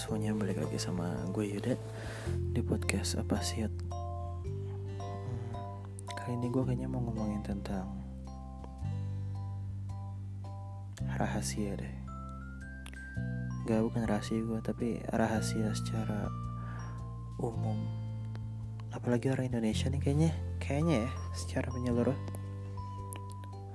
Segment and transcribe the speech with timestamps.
[0.00, 1.76] semuanya balik lagi sama gue Yuda
[2.56, 3.76] di podcast apa sih hmm,
[6.08, 7.84] kali ini gue kayaknya mau ngomongin tentang
[11.20, 11.96] rahasia deh.
[13.68, 16.32] Gak bukan rahasia gue tapi rahasia secara
[17.36, 17.76] umum.
[18.96, 20.32] Apalagi orang Indonesia nih kayaknya
[20.64, 22.16] kayaknya ya secara menyeluruh.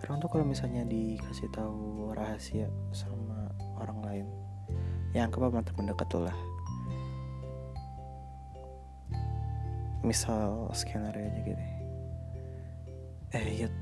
[0.01, 2.65] Orang tuh kalau misalnya dikasih tahu rahasia
[2.97, 4.44] sama orang lain
[5.15, 6.37] yang anggap sama teman dekat tuh lah.
[10.03, 11.75] Misal skenario aja gini
[13.35, 13.75] eh Yud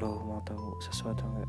[0.00, 1.48] lo mau tahu sesuatu nggak?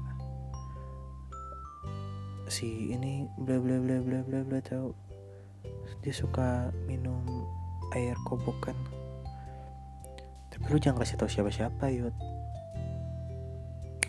[2.51, 4.91] Si ini bla bla bla bla bla bla tahu.
[6.03, 7.23] Dia suka minum
[7.95, 8.75] air kobokan.
[10.51, 12.15] Tapi lu jangan kasih tahu siapa siapa Yud.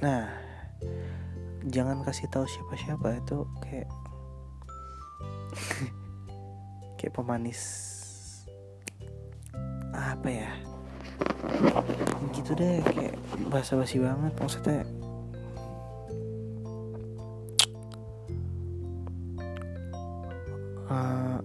[0.03, 0.27] Nah
[1.71, 3.87] jangan kasih tahu siapa siapa itu kayak
[6.99, 7.61] kayak pemanis
[9.95, 10.51] apa ya?
[12.37, 13.17] Gitu deh kayak
[13.49, 14.83] basa basi banget maksudnya.
[20.91, 21.39] Uh,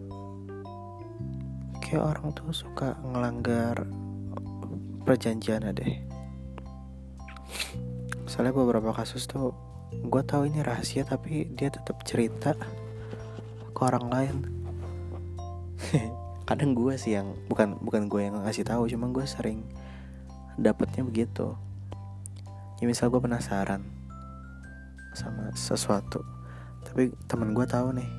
[1.83, 3.85] kayak orang tuh suka ngelanggar
[5.05, 5.95] perjanjian deh.
[8.25, 9.53] Soalnya beberapa kasus tuh
[9.93, 12.57] gue tahu ini rahasia tapi dia tetap cerita
[13.75, 14.35] ke orang lain.
[16.49, 19.67] Kadang gue sih yang bukan bukan gue yang ngasih tahu cuma gue sering
[20.55, 21.59] dapetnya begitu.
[22.79, 23.83] Ya misal gue penasaran
[25.15, 26.23] sama sesuatu
[26.85, 28.09] tapi teman gue tahu nih.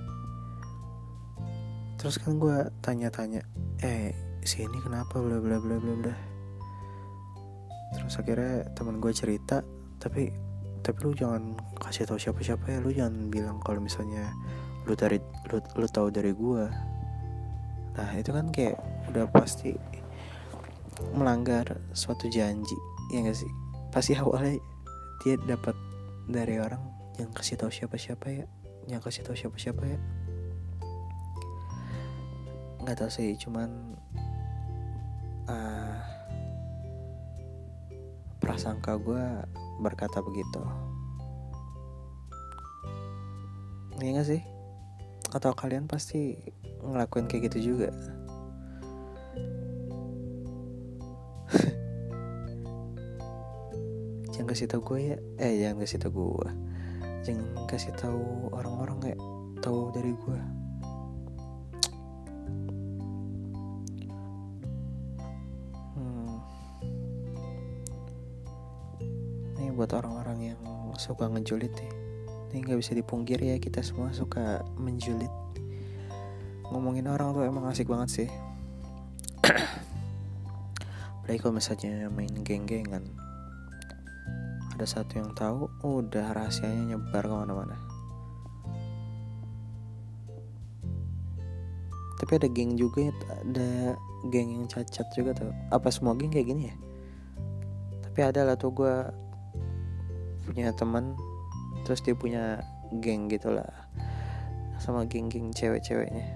[1.97, 3.41] Terus kan gue tanya-tanya
[3.81, 4.13] eh
[4.45, 5.17] si ini kenapa?
[5.17, 6.15] Bla bla bla bla bla.
[7.97, 9.65] Terus akhirnya teman gue cerita
[9.97, 10.29] tapi
[10.85, 12.79] tapi lu jangan kasih tahu siapa-siapa ya.
[12.85, 14.29] Lu jangan bilang kalau misalnya
[14.87, 15.19] lu dari
[15.51, 16.71] lu, lu tahu dari gua.
[17.97, 18.77] Nah itu kan kayak
[19.11, 19.73] udah pasti
[21.13, 22.77] melanggar suatu janji
[23.13, 23.51] ya gak sih?
[23.93, 24.59] Pasti awalnya
[25.25, 25.77] dia dapat
[26.29, 26.83] dari orang
[27.17, 28.45] yang kasih tahu siapa-siapa ya
[28.87, 29.99] yang kasih tahu siapa-siapa ya.
[32.83, 33.99] Nggak tahu sih cuman
[35.51, 35.99] uh,
[38.39, 39.25] prasangka gue
[39.83, 40.63] berkata begitu.
[43.97, 44.56] Iya gak sih?
[45.35, 46.39] Atau kalian pasti
[46.83, 47.91] ngelakuin kayak gitu juga?
[54.35, 55.19] Jangan kasih tau gue ya.
[55.41, 56.51] Eh jangan kasih tau gue
[57.27, 59.19] Jangan kasih tahu orang-orang kayak
[59.65, 60.39] tahu dari gue
[69.77, 70.63] buat orang-orang yang
[70.97, 72.06] suka ngejulit ya
[72.57, 75.29] ini nggak bisa dipungkir ya kita semua suka menjulit.
[76.73, 78.29] Ngomongin orang tuh emang asik banget sih.
[81.21, 83.13] Apalagi kalau misalnya main geng-gengan.
[84.73, 87.77] Ada satu yang tahu udah rahasianya nyebar ke mana-mana.
[92.17, 94.01] Tapi ada geng juga ada
[94.33, 95.53] geng yang cacat juga tuh.
[95.69, 96.77] Apa semua geng kayak gini ya?
[98.01, 98.97] Tapi ada lah tuh gue
[100.49, 101.13] punya teman
[101.87, 102.67] terus dia punya
[102.99, 103.71] geng gitulah
[104.83, 106.27] sama geng-geng cewek-ceweknya.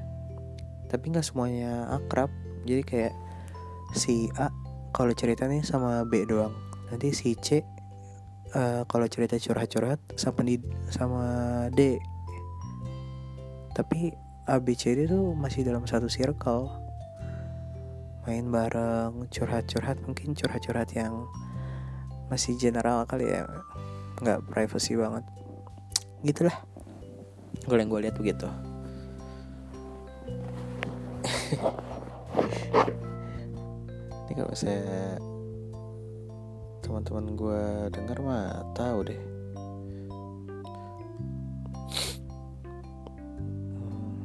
[0.87, 2.31] Tapi nggak semuanya akrab.
[2.63, 3.15] Jadi kayak
[3.99, 4.49] si A
[4.95, 6.55] kalau ceritanya sama B doang.
[6.91, 7.63] Nanti si C
[8.55, 11.23] uh, kalau cerita curhat-curhat sama di sama
[11.75, 11.99] D.
[13.75, 14.15] Tapi
[14.47, 16.71] A B C D tuh masih dalam satu circle.
[18.27, 21.27] Main bareng curhat-curhat mungkin curhat-curhat yang
[22.31, 23.43] masih general kali ya
[24.19, 25.23] nggak privacy banget.
[26.27, 26.59] Gitulah.
[27.65, 28.51] Gue yang gue lihat begitu.
[34.27, 35.19] Ini kalau saya
[36.83, 37.63] teman-teman gue
[37.95, 39.21] dengar mah tahu deh.
[43.79, 44.19] Hmm.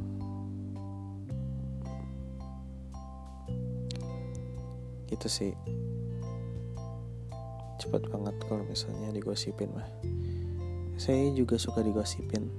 [5.06, 5.54] gitu sih
[7.85, 9.85] cepat banget kalau misalnya digosipin mah.
[10.97, 12.49] Saya juga suka digosipin.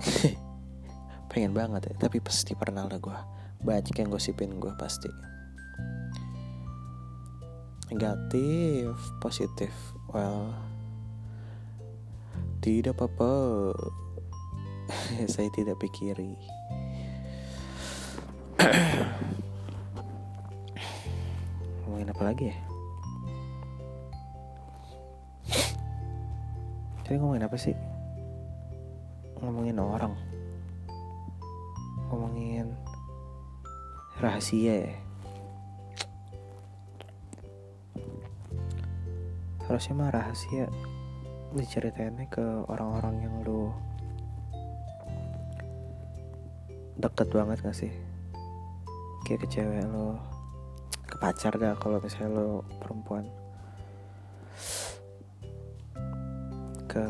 [1.30, 3.18] Pengen banget ya tapi pasti pernah lah gue
[3.66, 5.10] banyak yang gosipin gue pasti.
[7.90, 9.74] Negatif positif.
[10.14, 10.70] Well
[12.60, 13.72] tidak apa-apa
[15.32, 16.36] saya tidak pikiri
[22.10, 22.56] apa lagi ya?
[27.06, 27.74] Tadi ngomongin apa sih?
[29.42, 30.14] Ngomongin orang.
[32.10, 32.70] Ngomongin
[34.22, 34.94] rahasia ya.
[39.66, 40.66] Harusnya mah rahasia
[41.54, 43.74] diceritainnya ke orang-orang yang lu
[46.98, 47.92] deket banget gak sih?
[49.26, 50.29] Kayak ke cewek lo
[51.20, 53.28] pacar dah kalau misalnya lo perempuan.
[56.90, 57.04] Ke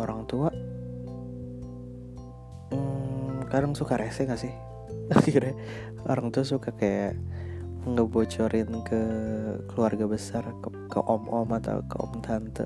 [0.00, 0.48] orang tua
[2.72, 4.54] hmm, kadang suka rese gak sih?
[5.18, 5.58] Akhirnya
[6.06, 7.18] orang tua suka kayak
[7.84, 9.02] ngebocorin ke
[9.68, 12.64] keluarga besar ke, ke om-om atau ke om tante.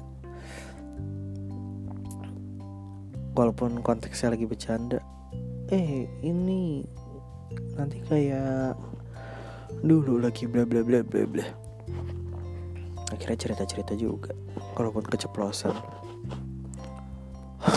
[3.33, 5.01] Walaupun konteksnya lagi bercanda
[5.73, 6.85] eh ini
[7.81, 8.77] nanti kayak
[9.81, 11.47] dulu lagi bla bla bla bla bla.
[13.09, 14.37] Akhirnya cerita cerita juga
[14.77, 15.73] walaupun keceplosan.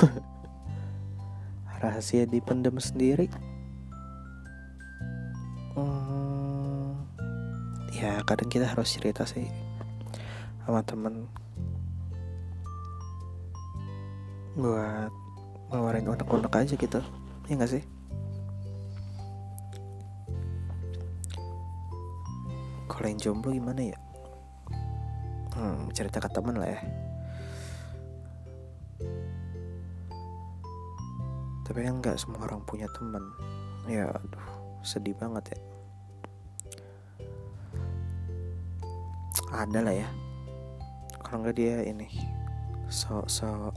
[1.80, 3.32] Rahasia dipendam sendiri.
[5.76, 7.00] Hmm,
[7.96, 9.48] ya kadang kita harus cerita sih
[10.68, 11.32] sama temen.
[14.56, 15.12] Buat
[15.76, 17.00] ngeluarin unek-unek aja gitu
[17.50, 17.84] ya gak sih
[22.86, 23.98] kalau yang jomblo gimana ya?
[25.56, 26.82] Hmm, cerita ke temen lah ya.
[31.66, 33.26] Tapi kan nggak semua orang punya teman
[33.90, 34.48] ya aduh
[34.86, 35.60] sedih banget ya.
[39.50, 40.10] Ada lah ya.
[41.26, 42.06] Kalau nggak dia ini
[42.86, 43.74] so so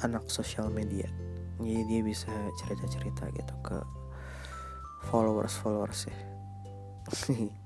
[0.00, 1.10] anak sosial media.
[1.60, 3.76] Jadi dia bisa cerita cerita gitu ke
[5.12, 6.33] followers followers ya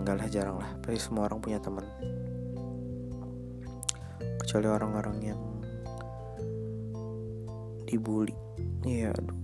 [0.00, 1.82] enggak lah jarang lah pasti semua orang punya teman.
[4.40, 5.40] Kecuali orang-orang yang
[7.90, 8.34] dibully.
[8.86, 9.38] Iya aduh.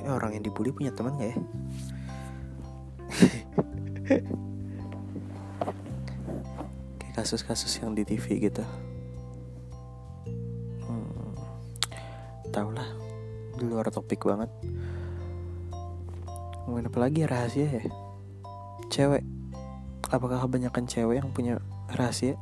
[0.00, 1.38] Ya, orang yang dibully punya teman gak ya?
[6.98, 8.64] Kayak kasus-kasus yang di TV gitu.
[10.88, 11.36] Hmm,
[12.50, 12.88] tau lah
[13.60, 14.48] di luar topik banget
[16.70, 17.82] ngomongin apa lagi ya rahasia ya?
[18.94, 19.26] Cewek.
[20.06, 21.58] Apakah kebanyakan cewek yang punya
[21.90, 22.38] rahasia?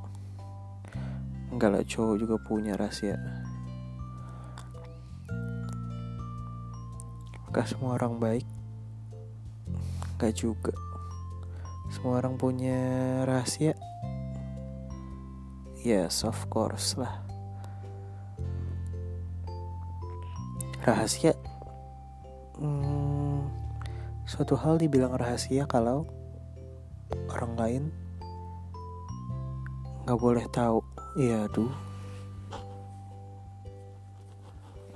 [1.48, 3.16] Enggak lah cowok juga punya rahasia.
[7.40, 8.44] Apakah semua orang baik?
[10.20, 10.76] Gak juga.
[11.88, 12.76] Semua orang punya
[13.24, 13.72] rahasia?
[15.80, 17.24] Yes of course lah.
[20.84, 21.32] Rahasia?
[22.60, 22.87] Hmm,
[24.28, 26.04] suatu hal dibilang rahasia kalau
[27.32, 27.84] orang lain
[30.04, 30.84] nggak boleh tahu.
[31.16, 31.72] Iya aduh.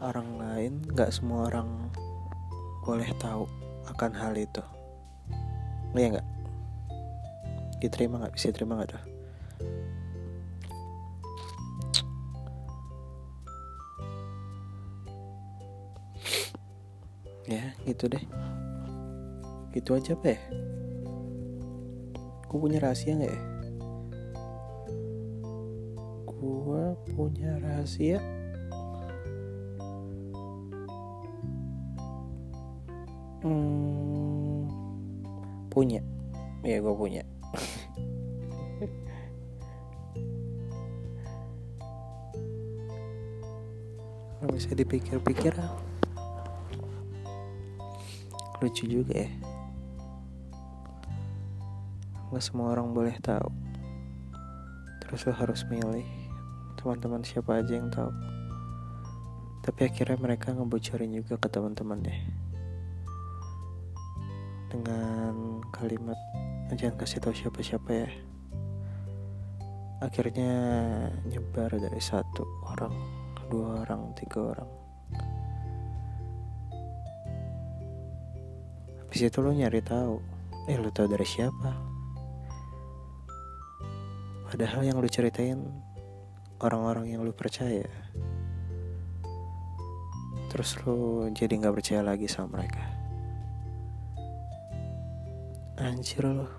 [0.04, 1.88] Orang lain nggak semua orang
[2.84, 3.48] boleh tahu
[3.88, 4.60] akan hal itu.
[5.96, 6.28] Iya nggak?
[7.80, 8.36] Diterima nggak?
[8.36, 9.04] Bisa terima nggak tuh
[17.42, 18.22] ya gitu deh
[19.72, 20.40] gitu aja apa ya?
[22.52, 23.40] Gue punya rahasia nggak ya?
[26.28, 26.84] Gue
[27.16, 28.20] punya rahasia?
[33.42, 34.68] Hmm,
[35.72, 35.98] punya,
[36.62, 37.24] ya gue punya.
[44.38, 45.56] Kalau bisa dipikir-pikir,
[48.62, 49.51] lucu juga ya.
[52.32, 53.52] Gak semua orang boleh tahu.
[55.04, 56.08] Terus lo harus milih
[56.80, 58.08] teman-teman siapa aja yang tahu.
[59.62, 62.42] Tapi akhirnya mereka ngebocorin juga ke teman-temannya
[64.72, 66.16] dengan kalimat
[66.72, 68.08] jangan kasih tahu siapa-siapa ya
[70.00, 70.52] akhirnya
[71.28, 72.96] nyebar dari satu orang
[73.52, 74.70] dua orang tiga orang
[79.04, 80.16] habis itu lo nyari tahu
[80.72, 81.91] eh lo tahu dari siapa
[84.52, 85.64] padahal yang lo ceritain
[86.60, 87.88] orang-orang yang lo percaya
[90.52, 92.84] terus lo jadi nggak percaya lagi sama mereka.
[95.80, 96.52] Anjir loh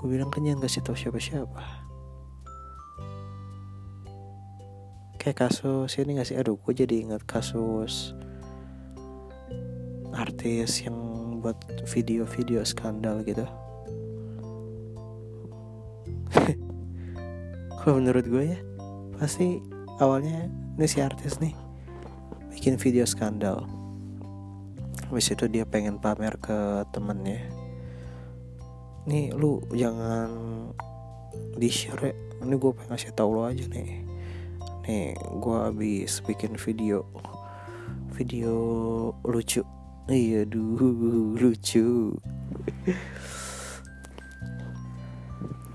[0.00, 1.64] gue bilang kan jangan kasih tau siapa-siapa.
[5.20, 6.36] Kayak kasus ini gak sih?
[6.40, 8.16] Aduh gue jadi ingat kasus
[10.16, 10.96] artis yang
[11.44, 13.44] buat video-video skandal gitu
[17.84, 18.58] kalau menurut gue ya?
[19.20, 19.60] Pasti
[20.00, 20.48] awalnya
[20.80, 21.52] ini si artis nih
[22.48, 23.68] bikin video skandal.
[25.12, 27.44] Habis itu dia pengen pamer ke temennya.
[29.04, 30.32] Nih lu jangan
[31.60, 32.14] di share ya.
[32.40, 34.00] ini gue pengen ngasih tau lo aja nih.
[34.88, 35.12] Nih
[35.44, 37.04] gue habis bikin video
[38.16, 38.56] video
[39.28, 39.60] lucu.
[40.08, 42.16] Iya duh lucu.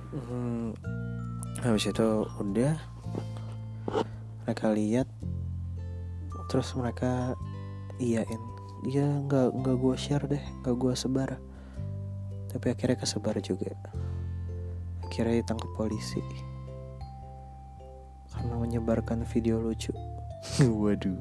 [0.10, 0.74] Hmm,
[1.60, 2.80] habis itu udah
[4.48, 5.08] mereka lihat
[6.48, 7.36] terus mereka
[8.00, 8.42] iyain.
[8.88, 11.38] Ya nggak nggak gue share deh nggak gue sebar.
[12.50, 13.76] Tapi akhirnya kesebar juga.
[15.06, 16.24] Akhirnya ditangkap polisi.
[18.34, 19.94] Karena menyebarkan video lucu.
[20.82, 21.20] Waduh.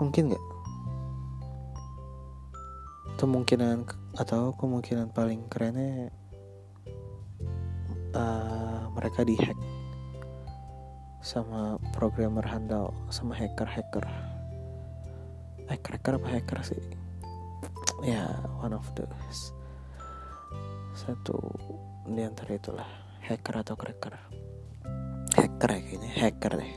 [0.00, 0.44] Mungkin nggak?
[3.20, 3.84] Kemungkinan
[4.16, 6.08] atau kemungkinan paling kerennya
[9.00, 9.56] mereka dihack
[11.24, 14.04] sama programmer handal sama hacker-hacker
[15.70, 16.82] hacker-hacker apa hacker sih?
[18.02, 18.26] Ya
[18.58, 19.54] one of those.
[20.98, 21.38] Satu
[22.10, 22.88] di antara itulah
[23.22, 24.18] hacker atau cracker.
[25.38, 26.74] Hacker ya kayaknya hacker deh.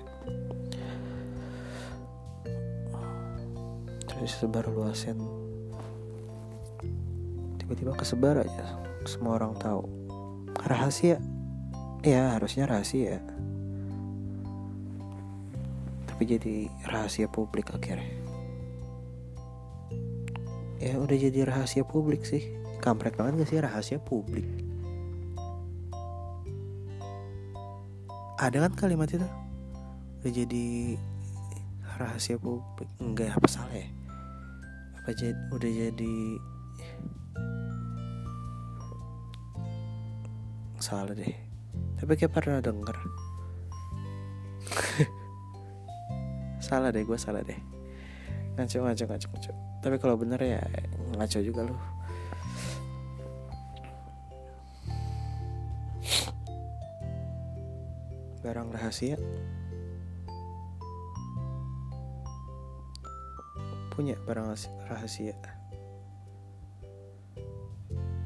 [4.06, 5.18] Terus sebar luasin.
[7.58, 8.78] Tiba-tiba kesebar aja
[9.10, 9.90] semua orang tahu.
[10.70, 11.18] Rahasia
[12.04, 13.24] ya harusnya rahasia.
[16.12, 18.12] Tapi jadi rahasia publik akhirnya.
[20.84, 22.44] Ya udah jadi rahasia publik sih.
[22.84, 24.44] Kampret banget gak sih rahasia publik?
[28.36, 29.24] Ada kan kalimat itu?
[30.20, 31.00] Udah jadi
[31.96, 32.92] rahasia publik.
[33.00, 33.88] Enggak apa salah ya?
[35.00, 36.16] Apa jadi udah jadi
[40.84, 41.53] salah deh
[42.04, 43.00] tapi kayak pernah denger.
[46.60, 47.56] Salah deh gue salah deh.
[48.60, 49.52] Ngaco ngaco ngaco ngaco.
[49.80, 50.60] Tapi kalau bener ya
[51.16, 51.80] ngaco juga loh
[58.44, 59.16] barang rahasia.
[63.96, 64.52] Punya barang
[64.92, 65.40] rahasia.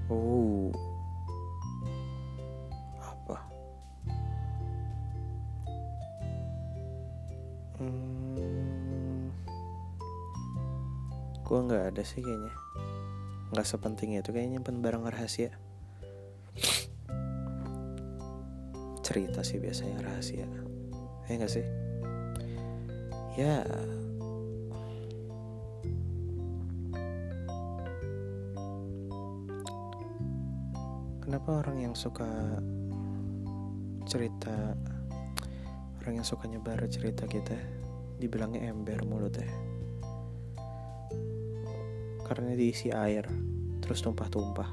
[0.10, 0.74] Oh
[11.98, 12.54] ada sih kayaknya.
[13.50, 15.50] Nggak sepenting itu kayaknya nyimpen barang rahasia.
[19.01, 20.46] Cerita sih biasanya rahasia.
[21.25, 21.66] Ya nggak sih?
[23.34, 23.66] Ya.
[31.25, 32.30] Kenapa orang yang suka
[34.06, 34.77] cerita
[35.98, 37.58] orang yang suka nyebar cerita kita
[38.22, 39.77] dibilangnya ember mulutnya
[42.28, 43.24] karena diisi air
[43.80, 44.68] terus tumpah-tumpah.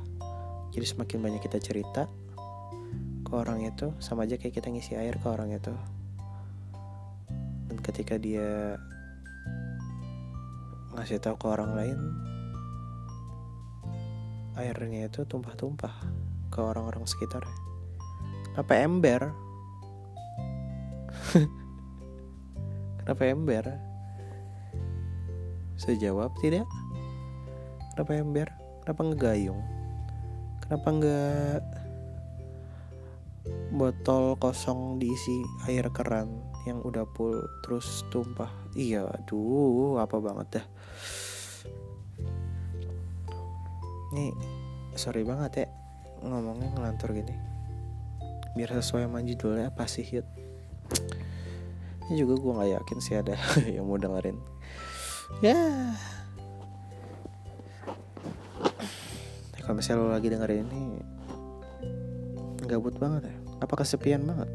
[0.75, 2.11] Jadi semakin banyak kita cerita
[3.23, 5.71] ke orang itu sama aja kayak kita ngisi air ke orang itu.
[7.71, 8.75] Dan ketika dia
[10.99, 11.99] ngasih tahu ke orang lain
[14.55, 15.95] airnya itu tumpah-tumpah
[16.51, 17.43] ke orang-orang sekitar.
[18.55, 19.23] Kenapa ember?
[23.03, 23.65] Kenapa ember?
[25.75, 26.67] Saya jawab tidak
[27.95, 28.49] kenapa ember?
[28.83, 29.63] Kenapa ngegayung
[30.65, 31.61] kenapa nggak
[33.77, 38.49] botol kosong diisi air keran yang udah full terus tumpah?
[38.73, 40.67] Iya aduh apa banget dah.
[44.17, 44.33] Ini
[44.97, 45.69] sorry banget ya
[46.25, 47.37] ngomongnya ngelantur gini.
[48.57, 50.25] Biar sesuai sama judulnya pasti hit
[52.05, 53.33] ini juga gue nggak yakin sih ada
[53.77, 54.37] yang mau dengerin.
[55.41, 55.57] Ya
[59.75, 61.03] kalau misalnya lo lagi dengerin ini
[62.63, 64.47] gabut banget ya apa kesepian banget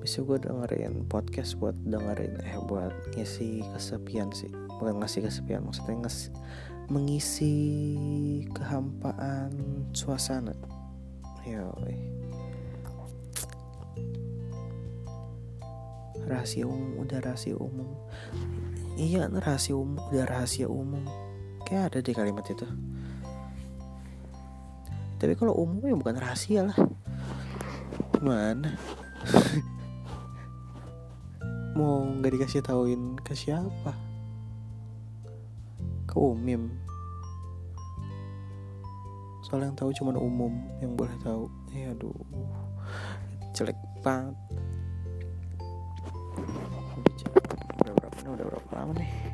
[0.00, 4.48] bisa gue dengerin podcast buat dengerin eh buat ngisi kesepian sih
[4.80, 6.32] bukan ngasih kesepian maksudnya ngasih
[6.88, 7.52] mengisi
[8.56, 9.52] kehampaan
[9.92, 10.56] suasana.
[11.44, 11.96] Yoi.
[16.24, 17.88] Rahasia umum, udah rahasia umum.
[19.00, 21.04] Iya, rahasia umum, udah rahasia umum.
[21.64, 22.66] Kayak ada di kalimat itu.
[25.20, 26.78] Tapi kalau umum ya bukan rahasia lah.
[28.20, 28.76] Mana?
[31.76, 34.14] Mau nggak dikasih tauin ke siapa?
[36.14, 36.70] ke umum
[39.42, 42.14] soalnya yang tahu cuma umum yang boleh tahu ya aduh
[43.50, 44.38] jelek banget
[48.22, 49.33] ini udah berapa lama nih udah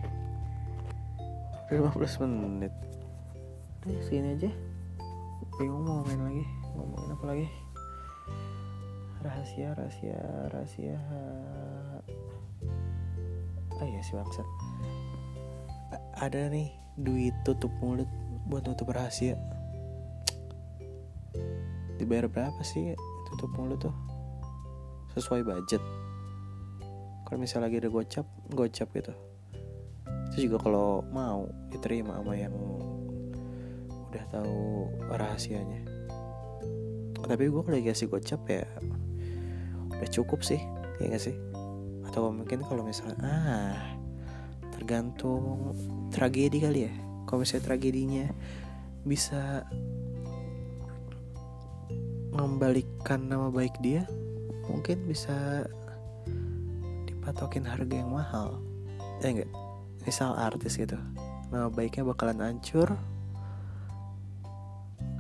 [1.71, 2.75] 15 menit.
[3.87, 4.51] Udah segini aja.
[5.55, 6.45] Bingung mau ngomongin lagi.
[6.75, 7.47] Ngomongin apa lagi?
[9.23, 10.19] Rahasia rahasia
[10.51, 10.99] rahasia.
[13.79, 14.49] Ah iya si bangsat.
[16.19, 18.11] Ada nih duit tutup mulut
[18.51, 19.39] buat tutup rahasia.
[22.03, 22.99] Dibayar berapa sih
[23.31, 23.95] tutup mulut tuh?
[25.15, 25.83] Sesuai budget.
[27.31, 29.30] Kalau misalnya lagi ada gocap gocap gitu
[30.41, 32.57] juga kalau mau diterima sama yang
[34.11, 35.87] udah tahu rahasianya.
[37.21, 38.67] Tapi gue kalau dikasih gocap ya
[39.95, 40.59] udah cukup sih
[40.99, 41.37] ya gak sih?
[42.09, 43.79] Atau mungkin kalau misalnya ah
[44.75, 45.77] tergantung
[46.11, 46.95] tragedi kali ya.
[47.29, 48.27] Kalau misalnya tragedinya
[49.07, 49.63] bisa
[52.35, 54.03] mengembalikan nama baik dia
[54.67, 55.67] mungkin bisa
[57.07, 58.59] dipatokin harga yang mahal.
[59.23, 59.70] Ya enggak
[60.05, 60.97] misal artis gitu.
[61.51, 62.95] Nama baiknya bakalan hancur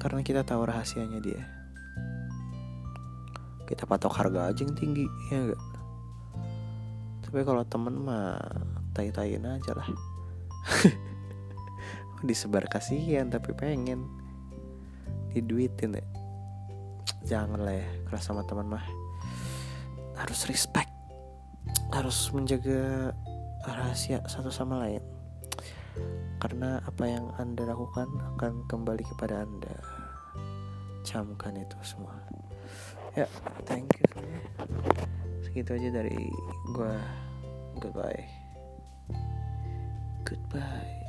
[0.00, 1.42] karena kita tahu rahasianya dia.
[3.66, 5.62] Kita patok harga aja yang tinggi ya enggak
[7.30, 8.42] tapi kalau temen mah
[8.90, 9.86] tai-taiin aja lah.
[12.26, 14.02] Disebar kasihan tapi pengen
[15.30, 16.02] diduitin ya.
[17.22, 18.82] Jangan lah ya kalau sama teman mah.
[20.18, 20.90] Harus respect.
[21.94, 23.14] Harus menjaga
[23.64, 25.02] rahasia satu sama lain.
[26.40, 29.76] Karena apa yang anda lakukan akan kembali kepada anda.
[31.04, 32.16] Camkan itu semua.
[33.18, 33.26] Ya
[33.66, 34.08] thank you.
[35.44, 36.30] Segitu aja dari
[36.72, 36.94] gua.
[37.80, 38.24] Goodbye.
[40.24, 40.99] Goodbye